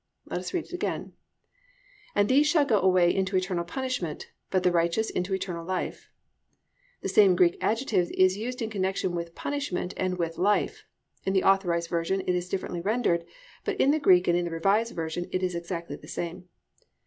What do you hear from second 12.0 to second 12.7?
it is